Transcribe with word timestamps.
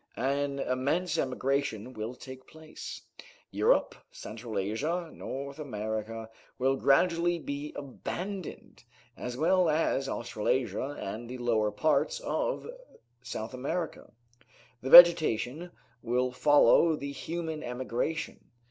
An 0.17 0.57
immense 0.57 1.19
emigration 1.19 1.93
will 1.93 2.15
take 2.15 2.47
place. 2.47 3.03
Europe, 3.51 3.93
Central 4.09 4.57
Asia, 4.57 5.11
North 5.13 5.59
America, 5.59 6.27
will 6.57 6.75
gradually 6.75 7.37
be 7.37 7.71
abandoned, 7.75 8.83
as 9.15 9.37
well 9.37 9.69
as 9.69 10.09
Australasia 10.09 10.97
and 10.99 11.29
the 11.29 11.37
lower 11.37 11.69
parts 11.69 12.19
of 12.19 12.65
South 13.21 13.53
America. 13.53 14.11
The 14.81 14.89
vegetation 14.89 15.69
will 16.01 16.31
follow 16.31 16.95
the 16.95 17.11
human 17.11 17.61
emigration. 17.61 18.49